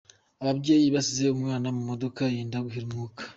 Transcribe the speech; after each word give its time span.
Ababyeyi 0.41 0.87
basize 0.95 1.25
umwana 1.35 1.67
mu 1.75 1.81
modoka 1.89 2.21
yenda 2.35 2.63
guhera 2.65 2.85
umwuka 2.89 3.21